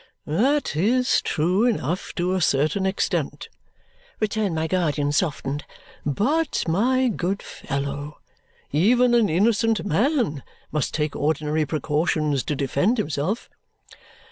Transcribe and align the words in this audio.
"That 0.25 0.75
is 0.75 1.21
true 1.21 1.63
enough 1.67 2.11
to 2.15 2.33
a 2.33 2.41
certain 2.41 2.87
extent," 2.87 3.49
returned 4.19 4.55
my 4.55 4.65
guardian, 4.65 5.11
softened. 5.11 5.63
"But 6.03 6.63
my 6.67 7.07
good 7.07 7.43
fellow, 7.43 8.17
even 8.71 9.13
an 9.13 9.29
innocent 9.29 9.85
man 9.85 10.41
must 10.71 10.95
take 10.95 11.15
ordinary 11.15 11.67
precautions 11.67 12.41
to 12.45 12.55
defend 12.55 12.97
himself." 12.97 13.47